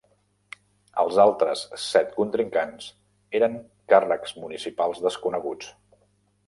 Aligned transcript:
Els 1.03 1.19
altres 1.23 1.61
set 1.83 2.09
contrincants 2.15 2.89
eren 3.41 3.61
càrrecs 3.95 4.35
municipals 4.47 5.05
desconeguts. 5.09 5.75